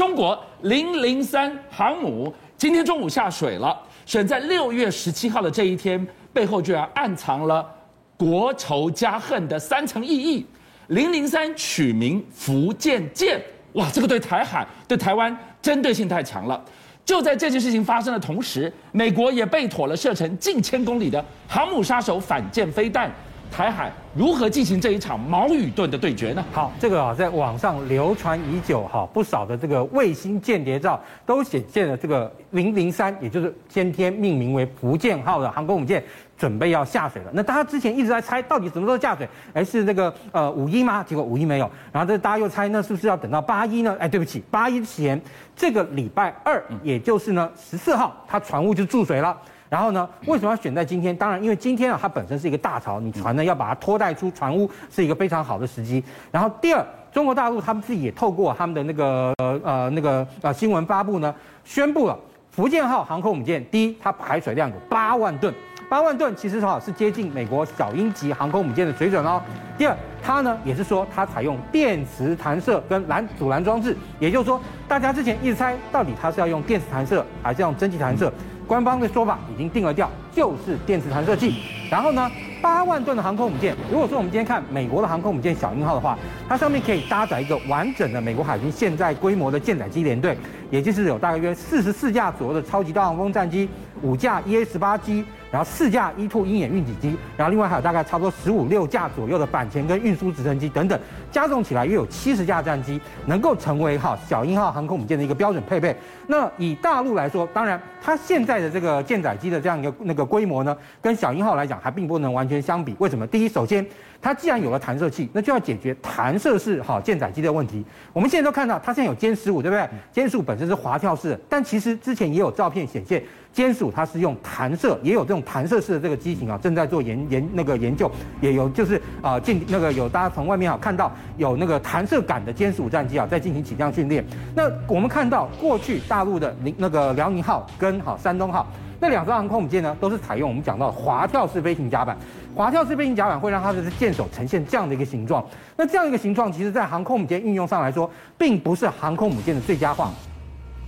[0.00, 7.70] 中国零零三航母今天中午下水了，选在六月十七号的这一天，背后居然暗藏了
[8.16, 10.46] 国仇家恨的三层意义。
[10.86, 13.38] 零零三取名福建舰，
[13.74, 16.64] 哇，这个对台海、对台湾针对性太强了。
[17.04, 23.12] 就在这件事情发生的同时，美国也备妥了射程近千公里的航母杀手反舰飞弹。
[23.50, 26.44] 台海如何进行这一场矛与盾的对决呢？
[26.52, 36.02] 好，这个啊，在网上流传已久，哈，不少的这个卫星间谍照都显现了这个零零三，也就是今天命名为福建号的航空母舰
[36.38, 37.30] 准备要下水了。
[37.34, 39.28] 那大家之前一直在猜，到底什么时候下水？
[39.52, 41.02] 哎，是那个呃五一吗？
[41.02, 41.70] 结果五一没有。
[41.92, 43.94] 然后这大家又猜，那是不是要等到八一呢？
[43.98, 45.20] 哎，对不起，八一前
[45.54, 49.36] 这个礼拜二，也就是呢十四号，它船坞就注水了。
[49.70, 51.16] 然后呢，为什么要选在今天？
[51.16, 56.02] 当然，因为今天啊，它本身是一个大潮，你船呢要把它拖带出船坞，是一个非常好的时机。
[56.32, 61.32] 然后第二，中国大陆他们自己也透过他们的那个呃那个呃新闻发布呢，
[61.64, 62.18] 宣布了
[62.50, 65.54] 福建号航空母舰，第一，它排水量有八万吨，
[65.88, 69.40] 八万吨其实哈是接近美国小鹰级航空母舰的水准哦。
[69.78, 78.32] 第二，它呢也是说它采用电磁弹射跟拦阻拦装置，也就是说，大家之前一直猜到底它是要用电磁弹射还是用蒸汽弹射？
[78.70, 81.56] 官方的说法已经定了调，就是电磁弹射器。
[81.90, 82.30] 然后呢，
[82.62, 86.16] 八万吨的航空母舰，如果说我们今天看美国的航空母舰小鹰号的话，
[86.48, 90.38] 它上面可以搭载一个完整的美国海军现在规模的舰载机联队，
[90.70, 93.68] 也就是有大约四十四架左右的超级大黄蜂战机，
[94.02, 95.24] 五架 EA 十八机。
[95.50, 100.96] 然后四架 E Two 鹰眼运击机，然后另外还有大概差不多十五六架左右的反潜跟运输直升机等等，
[101.32, 105.92] 加总起来约有七十架战机，能够成为哈小鹰号航空母舰的一个标准配备。
[106.28, 112.94] 那以大陆来说，当然它现在的这个舰载机的这样一个那个规模呢，跟小鹰号来讲还并不能完全相比。
[112.98, 113.26] 为什么？
[113.26, 113.86] 第一，首先。
[114.22, 117.82] 它既然有了弹射器，那就要解决弹射式哈舰载机的问题。
[118.12, 119.88] 我们现在都看到，它现在有歼十五，对不对？
[120.12, 123.22] 歼十五本身是滑跳式的，但其实之前也有照片显现，
[123.54, 134.22] 歼十五它是用弹射，也有这种弹射式的这个机型啊，正在做研研那个研究，也有就是啊进那个有大家从外面啊看到有那个弹射杆的歼十五战机啊在进行起降训练。
[134.54, 138.66] 那我们看到过去大陆的那个辽宁号跟好山东号。
[139.00, 142.14] 那两艘航空母舰呢，都是采用我们讲到的滑跳式飞行甲板，
[142.54, 145.42] 滑跳式飞行甲板会让它的舰首呈现这样的一个形状。
[145.74, 150.10] 那这样一个形状，其实在航空母舰运用上来说，并不是航空母舰的最佳化。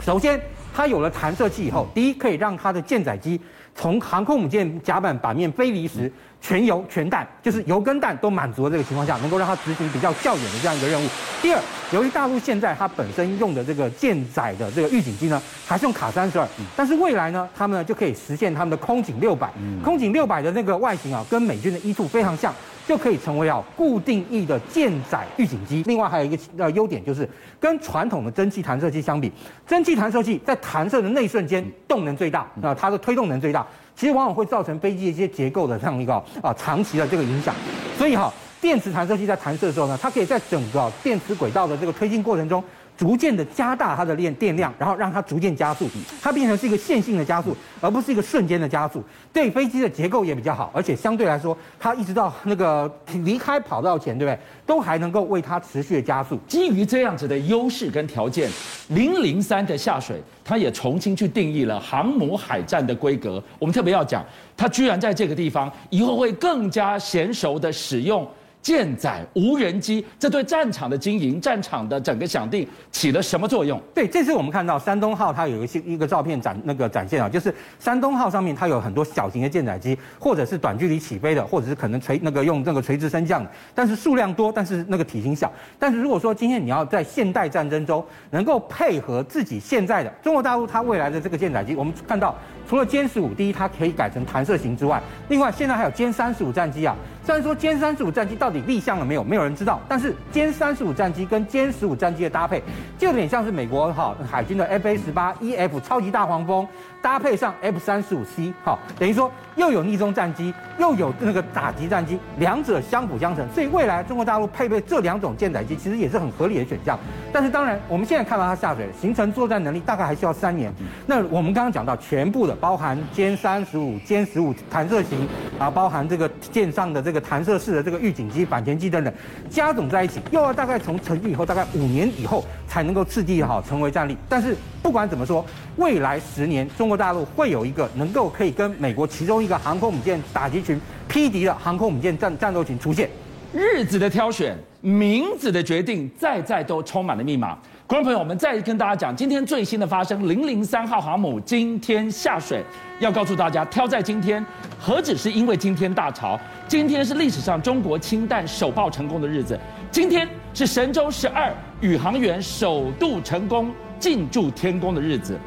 [0.00, 0.38] 首先，
[0.75, 3.41] 它有了弹射器以后，第一可以让它的舰载机
[3.75, 6.10] 从航空母舰甲板板面飞离时，
[6.41, 11.09] 全油全弹，就是油跟弹都满足的这个情况下，能够让它执行比较较远的这样一个任务。
[11.41, 11.60] 第二，
[11.93, 16.47] 由于大陆现在它本身用的这个舰载的这个预警机呢，还是用卡三十二，
[16.77, 19.50] 但是未来呢，他们呢就可以实现他们的空警六百，
[19.84, 22.54] 空警六百的那个外形啊，跟美军的 E2 非常像，
[22.92, 25.82] 就可以成为啊固定翼的舰载预警机。
[25.86, 27.26] 另外还有一个呃优点就是，
[27.58, 29.32] 跟传统的蒸汽弹射器相比，
[29.66, 33.66] 蒸汽弹射器在弹射的那一瞬间动能最大，啊，它的推动能最大。
[33.97, 37.54] 其实往往会造成飞机的一些结构的这样一个啊长期的这个影响，
[37.97, 38.30] 所以哈，
[38.60, 42.62] 电磁弹射器在弹射的时候呢，它可以在整个电磁轨道的这个推进过程中，
[43.02, 45.88] 逐渐的加大它的电电量，然后让它逐渐加速，
[46.22, 49.02] 它变成是一个线性的加速，而不是一个瞬间的加速。
[49.32, 52.88] 对飞机的结构也比较好，而且相对来说，它一直到那个
[53.24, 54.38] 离开跑道前，对不对？
[54.64, 56.38] 都还能够为它持续的加速。
[56.46, 58.48] 基于这样子的优势跟条件，
[58.91, 63.42] 零零三的下水，它也重新去定义了航母海战的规格。
[63.58, 64.24] 我们特别要讲，
[64.56, 68.24] 它居然在这个地方以后会更加娴熟的使用。
[68.62, 73.78] 舰载无人机，这对战场的经营、战场的整个响定起了什么作用？
[73.92, 85.52] 对，这次我们看到山东号它有一些一个照片展那个展现啊，就是山东号上面它有很多小型的舰载机，或者是短距离起飞的，或者是可能垂那个用那个垂直升降，但是数量多，但是那个体型小。
[85.76, 92.36] 但是如果说今天你要在现代战争中能够配合自己现在的中国大陆它未来的这个舰载机，我们看到
[92.68, 96.94] 除了歼十五，第一它可以改成弹射型之外，另外现在还有歼三十五战机啊。
[97.24, 99.80] 虽然说歼三十五战机到底立项了没有，没有人知道。
[99.88, 102.60] 但是歼三十五战机跟歼十五战机的搭配，
[102.98, 106.66] 就有点像是美国哈海军的 F A 十八 E F 超级大黄蜂
[107.00, 113.48] 搭配上 F 三十五 C，哈，等于说又有逆中战机，又有那个打击战机，两者相辅相成。
[113.53, 116.98] 所以未来中国大陆配备这两种舰载机，其实也是很合理的选项。
[117.32, 120.72] 但是当然，我们现在看到它下水，形成作战能力大概还需要三年。
[121.06, 125.27] 那我们刚刚讲到全部的，包含歼三十五、歼十五弹射型
[125.59, 127.22] 啊，包含这个舰上的这个。
[127.22, 129.15] 弹射式的这个预警机、反潜机等等，
[129.49, 134.15] 加总在一起，又要大概从成军以后大概五年以后才能够刺激好成为战力。
[134.28, 135.43] 但是不管怎么说，
[135.77, 140.78] 未来十年中国大陆会有一个能够可以跟美国其中一个航空母舰打击群
[141.09, 143.09] 匹敌的航空母舰战战斗群出现。
[143.54, 147.56] 日子的挑选名字的决定，再再都充满了密码。
[147.86, 152.64] 观众朋友，我们再跟大家讲，今天最新的发生，零零三号航母今天下水，
[152.98, 154.44] 要告诉大家，挑在今天，
[154.80, 159.56] 何止是因为今天大潮，今天是历史上中国氢弹首爆成功的日子，
[159.90, 163.70] 今天是神舟十二宇航员首度成功
[164.00, 165.38] 进驻天宫的日子，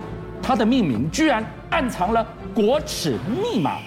[0.42, 3.80] 它的命名居然暗藏了国耻密码。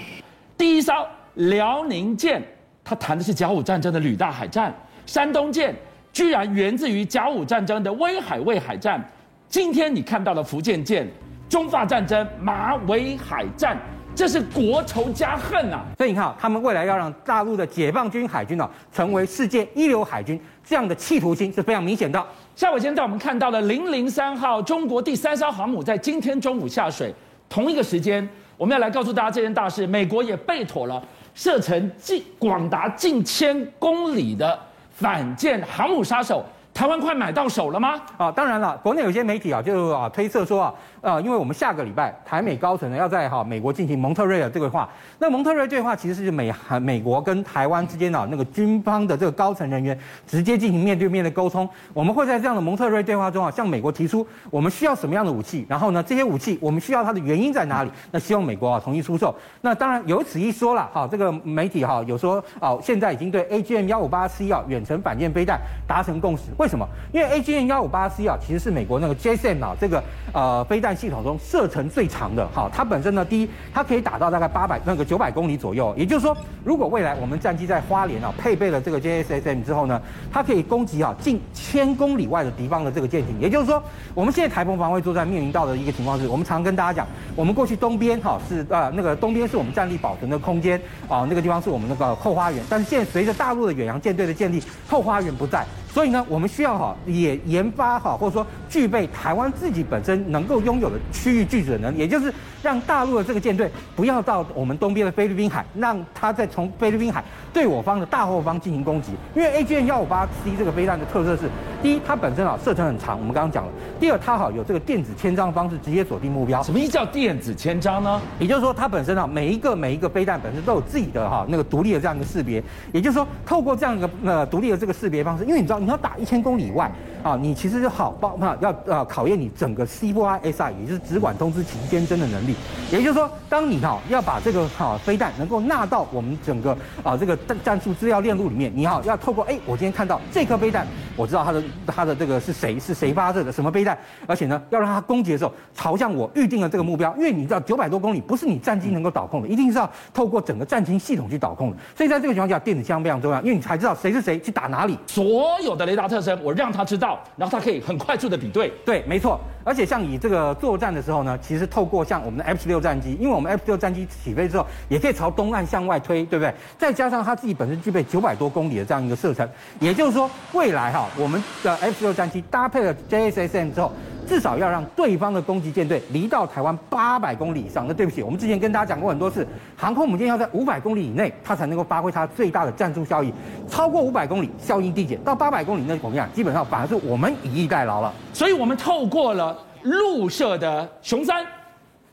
[0.59, 0.93] 第一艘
[1.35, 2.43] 辽宁舰，
[2.85, 4.73] 它谈的是甲午战争的吕大海战；
[5.09, 5.75] 山东舰。
[6.11, 9.01] 居然源自于甲午战争的威海卫海战，
[9.49, 11.07] 今天你看到的福建舰，
[11.49, 13.79] 中法战争马尾海战，
[14.17, 15.85] 这是国仇家恨啊！
[15.97, 22.27] 所以你看，他们未来要让大陆的解放军海军啊成为世界一流海军，这样的企图心是非常明显的。
[22.57, 27.15] 下午，现在我们看到了零零三号中国第三艘航母在今天中午下水，
[27.49, 28.27] 同一个时间，
[28.57, 31.01] 我们要来告诉大家这件大事，美国也备妥了
[31.33, 34.59] 射程近广达近千公里的。
[35.01, 36.45] 反舰航母杀手，
[36.79, 38.01] 台湾快买到手了吗？
[38.17, 40.75] 啊，当然了，国内有些媒体啊，就啊推测说啊。
[41.01, 44.89] 呃，因为我们下个礼拜台美高层呢要在哈美国进行蒙特瑞尔对话，
[45.19, 49.97] 那蒙特瑞对话其实是美韩美国跟台湾之间的那个军方的这个高层人员
[50.27, 51.69] 直接进行面对面的沟通。
[51.93, 57.91] 我们会在这样的蒙特瑞对话中啊，向美国提出我们需要什么样的武器，然后呢，这些武器我们需要它的原因在哪里？
[58.13, 59.35] 那希望美国啊同意出售。
[59.61, 66.51] 那当然有此一说了，哈，这个媒体哈有说啊，现在已经对 AGM 幺五八 C 啊远程反舰飞弹达成共识。
[66.59, 66.87] 为什么？
[67.13, 70.03] 因为 AGM 幺五八 C 啊其实是美国那个 JSM 啊这个
[70.35, 70.99] 呃飞弹。
[70.99, 83.81] 系统中射程最长的，好，它本身呢，第一，它可以打到大概八百那个九百公里左右，也就是说，如果未来我们战机在花莲啊配备了这个 JSSM 之后呢，它可以攻击啊近千公里外的敌方的这个舰艇，也就是说，
[84.13, 87.07] 我们现在台风防卫作战面临到的一个情况是，我们常跟大家讲，
[87.37, 95.65] 我们过去东边哈是呃那个东边是我们战力保存的空间啊，那个地方是我们那个后花园，但是现在随着大陆的远洋舰队的建立，后花园不在。
[95.99, 109.11] 所以呢，我们需要哈也研发哈，或者说具备台湾自己本身能够拥有的区域拒止的能力，也就是让大陆的这个舰队不要到我们东边的菲律宾海，让它再从菲律宾海对我方的大后方进行攻击。
[109.35, 111.51] 因为 AGM 幺五八 C 这个飞弹的特色是，
[111.83, 116.63] 第一，它本身啊射程很长，我们刚刚讲了；第二，它好有这个电子签章方式直接锁定目标。
[116.63, 118.21] 什么意叫电子签章呢？
[118.39, 122.63] 也就是说，它本身啊每一个每一个飞弹本身都有自己的哈那个独立的这样一个识别。
[122.93, 125.88] 也就是说，透过这样一个呃独立的这个识别方式，因为你知道。
[125.89, 126.93] 你要打一千公里以外
[127.23, 132.55] 啊，你其实就好包啊，要呃考验你整个 C4ISR，也就是只管通知情监侦的能力。
[132.91, 140.87] 也就是说，当你哈要把这个哈飞弹能够纳到我们整个啊这个战战术资料链路里面，你好要透过哎，我今天看到这颗飞弹，
[141.17, 151.77] 我知道它的它的这个是谁是谁发射的什么飞弹，而且呢要让它攻击的时候朝向我预定的这个目标，因为你知道九百多公里不是你战机能够导控的，一定是要透过整个战情系统去导控的。
[151.97, 158.73] 所以在这个情况下，电子枪非常重要，因为你才知道谁是谁去打哪里，所有的雷达特征我让他知道，然后它可以很快速的比对。
[158.85, 159.41] 对，没错。
[159.65, 166.55] 而且像以这个作战的时候呢，其实透过像我们的 F 十六战机，因为我们 F 十六战机起飞之后，也可以朝东岸向外推，对不对？
[166.79, 169.49] 再加上它自己本身具备九百多公里的这样一个射程，
[169.81, 173.93] 也就是说，未来哈，我们的 F 十六战机搭配了 JSSM 之后。
[174.29, 177.87] 至少要让对方的攻击舰队离到台湾八百公里以上。
[177.89, 183.33] 那对不起，我们之前跟大家讲过很多次，航空母舰要在五百公里以内，它才能够发挥它最大的战术效益。
[183.67, 188.13] 超过五百公里，效应递减；到八百公里，那我跟你讲，基本上反而是我们以逸待劳了。
[188.35, 191.43] 所以，我们透过了陆射的雄三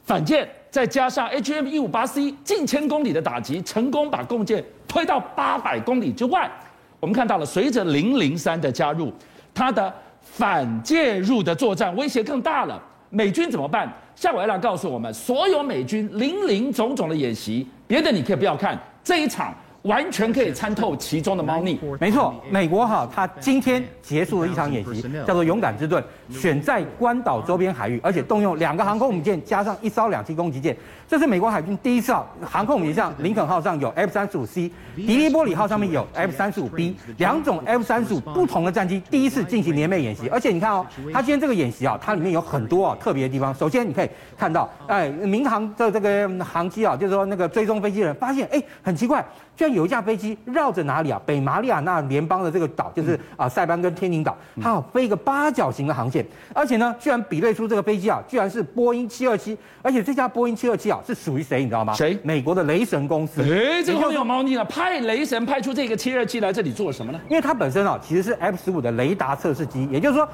[0.03, 6.49] 反舰，再加上 H M 一五八 C 近千公里的打击，成功把共舰推到八百公里之外。
[7.01, 9.11] 我们看到了，随着零零三的加入，
[9.53, 9.93] 它的。
[10.25, 13.89] 反介入的作战威胁更大了，美军怎么办？
[14.15, 19.55] 夏伟来告诉我们，所有美军林林总总的演习，别的你可以不要看，这一场。
[19.85, 21.79] 完全可以参透其中的猫腻。
[21.99, 30.75] 没错，美国哈，它今天结束了一场演习，叫做“勇敢之盾”，选在关岛周边海域，而且动用两个航空母舰加上一艘两栖攻击舰。
[31.07, 40.27] 这是美国海军第一次啊，航空母舰上林肯号上有 F 三十五 C，迪利波里号上面有 F 三十五 B，两种 F 三十五不同的战机第一次进行联袂演习。
[40.29, 43.53] 而且你看哦，它今天这个演习啊，它里面有很多啊特别的地方。
[43.53, 49.23] 首先你可以看到，哎，民航的这个航机啊，就是说那个追踪飞机的人发现，哎，很奇怪。
[49.55, 51.21] 居然有一架飞机绕着哪里啊？
[51.25, 61.61] 北马里亚纳联邦的这个岛，就是啊塞班跟天宁岛，它要飞一个八角形的航线，而且呢，居然比对出这个飞机啊，居然是波音七二七，而且这架波音七二七啊是属于谁？
[61.61, 61.93] 你知道吗？
[61.93, 62.19] 谁？
[62.21, 63.41] 美国的雷神公司。
[63.41, 67.19] 哎，这个有猫腻了，派雷神派出这个七二七来这里做什么呢？
[67.29, 70.27] 因为它本身啊其实是 F 十五的雷达测试机，也就是说，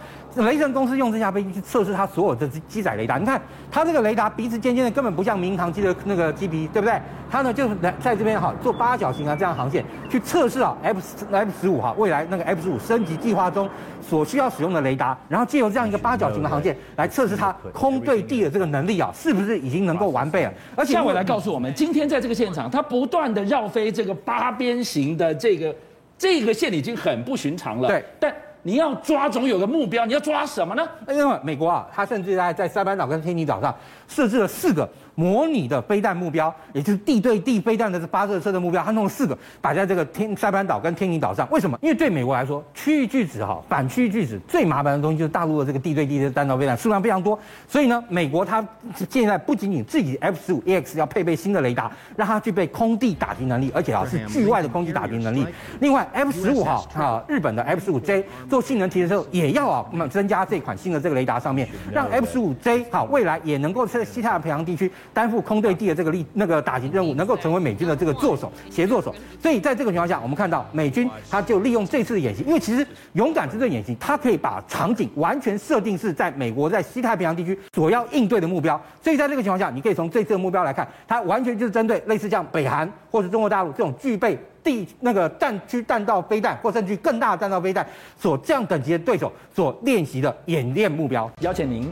[0.44, 3.20] 雷神公司用这架飞机去测试它所有的机载雷达。
[3.20, 7.00] 你看它这个雷达鼻子尖尖的，根本不像民航机的那个机鼻，对不对？
[7.30, 9.11] 它呢就来在这边哈做八角。
[9.12, 11.00] 角形啊这样航线去测试啊 F
[11.32, 13.70] F 十五哈未来那个 F 十五升级计划中
[14.02, 20.54] 所需要使用的雷达，然后借由这样一个八角形的航线来测试它空对地的这个能力啊，是不是已经能够完备了？
[20.76, 25.76] 而且夏伟来告诉我们，今天在这个现场，它不断的绕飞这个八边形的这个
[26.18, 27.88] 这个线已经很不寻常了。
[27.90, 30.88] 对，但你要抓总有个目标，你要抓什么呢？
[31.10, 33.76] 因为美国啊，它甚至在在塞班岛跟天尼岛上
[34.08, 34.88] 设置了四个。
[35.16, 41.48] 模拟的飞弹目标，也就是地对地飞弹的发射车的目标，他弄了四个摆在这个天塞班岛跟天宁岛上。
[41.52, 41.78] 为什么？
[41.82, 47.38] 因为对美国来说，区域拒止哈，反区域拒止最麻烦的东西就是大陆的这个地对地的弹道飞弹数量非常多。
[47.68, 48.66] 所以呢，美国它
[49.10, 55.46] 现在不仅仅自己 F 十五 EX 要配备新的雷达，让它具备空地打击能力，而且啊是距外的空地打击能力。
[55.80, 69.14] 另外，F 十五哈啊，日本的 F 十五 J 做性能提升之后，也要啊那么增加这款新的这个雷达上面，让 F 十五 J 好未来也能够在西太平洋地区担负空对地的这个力那个打击任务，能够成为美军的这个助手、协作手。
[69.42, 78.82] 所以在这个情况下，我们看到美军他就利用这次的演习，因为其实勇敢之盾演习，它可以把场景完全设定是在美国在西太平洋地区所要应对的目标。
[79.02, 87.86] 所以在这个情况下，你可以从这次的目标来看，它完全就是针对类似像北韩或者中国大陆这种具备地那个战区弹道飞弹或甚至更大的弹道飞弹
[88.18, 91.30] 所这样等级的对手所练习的演练目标。
[91.40, 91.92] 邀请您